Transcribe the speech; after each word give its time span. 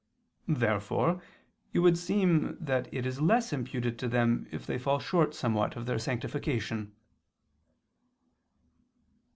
Therefore 0.47 1.21
it 1.73 1.77
would 1.81 1.95
seem 1.95 2.57
that 2.59 2.91
it 2.91 3.05
is 3.05 3.21
less 3.21 3.53
imputed 3.53 3.99
to 3.99 4.07
them 4.07 4.47
if 4.51 4.65
they 4.65 4.79
fall 4.79 4.97
short 4.97 5.35
somewhat 5.35 5.75
of 5.75 5.85
their 5.85 5.99
sanctification. 5.99 6.95